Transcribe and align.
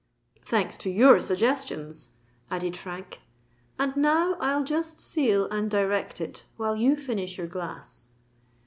"Thanks 0.43 0.77
to 0.77 0.89
your 0.89 1.19
suggestions," 1.19 2.09
added 2.49 2.75
Frank. 2.75 3.21
"And 3.77 3.95
now 3.95 4.33
I'll 4.39 4.63
just 4.63 4.99
seal 4.99 5.45
and 5.51 5.69
direct 5.69 6.19
it, 6.19 6.45
while 6.57 6.75
you 6.75 6.95
finish 6.95 7.37
your 7.37 7.45
glass." 7.45 8.07